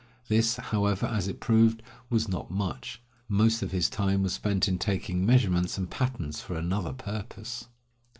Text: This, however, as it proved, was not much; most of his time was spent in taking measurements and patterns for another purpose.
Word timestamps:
This, 0.29 0.55
however, 0.55 1.05
as 1.05 1.27
it 1.27 1.39
proved, 1.39 1.83
was 2.09 2.27
not 2.27 2.49
much; 2.49 2.99
most 3.29 3.61
of 3.61 3.69
his 3.69 3.87
time 3.87 4.23
was 4.23 4.33
spent 4.33 4.67
in 4.67 4.79
taking 4.79 5.23
measurements 5.27 5.77
and 5.77 5.91
patterns 5.91 6.41
for 6.41 6.55
another 6.57 6.93
purpose. 6.93 7.67